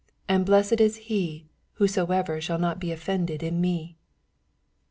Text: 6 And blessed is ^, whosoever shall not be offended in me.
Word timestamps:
6 0.21 0.21
And 0.29 0.45
blessed 0.47 0.81
is 0.81 0.97
^, 0.97 1.43
whosoever 1.73 2.41
shall 2.41 2.57
not 2.57 2.79
be 2.79 2.91
offended 2.91 3.43
in 3.43 3.61
me. 3.61 3.97